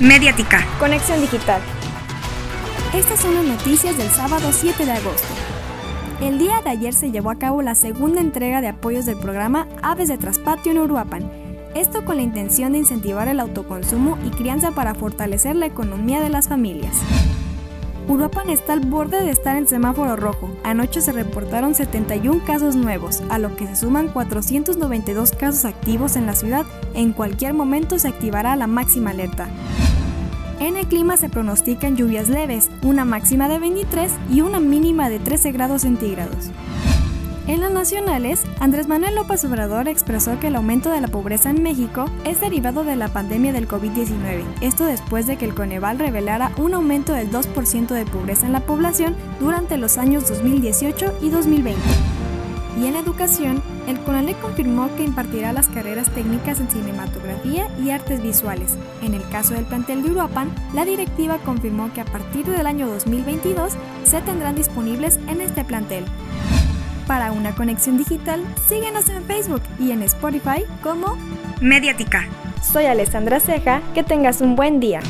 [0.00, 0.66] Mediática.
[0.78, 1.60] Conexión Digital.
[2.94, 5.28] Estas son las noticias del sábado 7 de agosto.
[6.22, 9.68] El día de ayer se llevó a cabo la segunda entrega de apoyos del programa
[9.82, 11.30] Aves de Traspatio en Uruapan.
[11.74, 16.30] Esto con la intención de incentivar el autoconsumo y crianza para fortalecer la economía de
[16.30, 16.96] las familias.
[18.08, 20.50] Uruapan está al borde de estar en semáforo rojo.
[20.64, 26.24] Anoche se reportaron 71 casos nuevos, a lo que se suman 492 casos activos en
[26.24, 26.64] la ciudad.
[26.94, 29.48] En cualquier momento se activará la máxima alerta.
[30.60, 35.18] En el clima se pronostican lluvias leves, una máxima de 23 y una mínima de
[35.18, 36.50] 13 grados centígrados.
[37.46, 41.62] En las nacionales, Andrés Manuel López Obrador expresó que el aumento de la pobreza en
[41.62, 44.44] México es derivado de la pandemia del COVID-19.
[44.60, 48.60] Esto después de que el Coneval revelara un aumento del 2% de pobreza en la
[48.60, 51.80] población durante los años 2018 y 2020.
[52.80, 58.22] Y en educación, el CONALE confirmó que impartirá las carreras técnicas en cinematografía y artes
[58.22, 58.74] visuales.
[59.02, 62.88] En el caso del plantel de Uruapan, la directiva confirmó que a partir del año
[62.88, 66.06] 2022 se tendrán disponibles en este plantel.
[67.06, 71.18] Para una conexión digital, síguenos en Facebook y en Spotify como
[71.60, 72.28] Mediática.
[72.62, 75.00] Soy Alessandra Ceja, que tengas un buen día.